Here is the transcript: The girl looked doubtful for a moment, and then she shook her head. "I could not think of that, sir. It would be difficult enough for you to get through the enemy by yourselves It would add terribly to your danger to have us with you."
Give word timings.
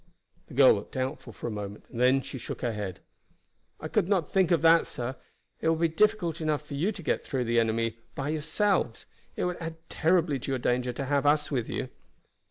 The 0.47 0.55
girl 0.55 0.73
looked 0.73 0.93
doubtful 0.93 1.31
for 1.31 1.45
a 1.45 1.51
moment, 1.51 1.85
and 1.91 1.99
then 2.01 2.21
she 2.23 2.39
shook 2.39 2.61
her 2.63 2.73
head. 2.73 3.01
"I 3.79 3.87
could 3.87 4.09
not 4.09 4.31
think 4.31 4.49
of 4.49 4.63
that, 4.63 4.87
sir. 4.87 5.15
It 5.59 5.69
would 5.69 5.77
be 5.79 5.89
difficult 5.89 6.41
enough 6.41 6.65
for 6.65 6.73
you 6.73 6.91
to 6.91 7.03
get 7.03 7.23
through 7.23 7.43
the 7.43 7.59
enemy 7.59 7.99
by 8.15 8.29
yourselves 8.29 9.05
It 9.35 9.45
would 9.45 9.57
add 9.57 9.75
terribly 9.89 10.39
to 10.39 10.51
your 10.53 10.57
danger 10.57 10.91
to 10.91 11.05
have 11.05 11.27
us 11.27 11.51
with 11.51 11.69
you." 11.69 11.89